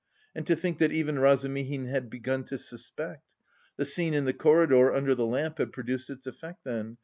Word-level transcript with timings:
"And 0.33 0.47
to 0.47 0.55
think 0.55 0.79
that 0.79 0.91
even 0.91 1.19
Razumihin 1.19 1.85
had 1.85 2.09
begun 2.09 2.43
to 2.45 2.57
suspect! 2.57 3.35
The 3.77 3.85
scene 3.85 4.15
in 4.15 4.25
the 4.25 4.33
corridor 4.33 4.91
under 4.91 5.13
the 5.13 5.27
lamp 5.27 5.59
had 5.59 5.71
produced 5.71 6.09
its 6.09 6.25
effect 6.25 6.63
then. 6.63 6.97